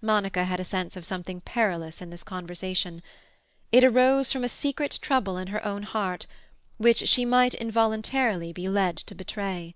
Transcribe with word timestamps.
Monica 0.00 0.44
had 0.44 0.58
a 0.58 0.64
sense 0.64 0.96
of 0.96 1.04
something 1.04 1.42
perilous 1.42 2.00
in 2.00 2.08
this 2.08 2.24
conversation. 2.24 3.02
It 3.70 3.84
arose 3.84 4.32
from 4.32 4.42
a 4.42 4.48
secret 4.48 4.98
trouble 5.02 5.36
in 5.36 5.48
her 5.48 5.62
own 5.66 5.82
heart, 5.82 6.24
which 6.78 7.06
she 7.06 7.26
might, 7.26 7.52
involuntarily, 7.52 8.54
be 8.54 8.70
led 8.70 8.96
to 8.96 9.14
betray. 9.14 9.74